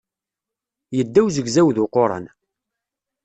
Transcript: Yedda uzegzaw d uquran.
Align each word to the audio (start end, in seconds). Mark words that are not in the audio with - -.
Yedda 0.97 1.21
uzegzaw 1.27 1.67
d 1.75 1.77
uquran. 1.83 2.25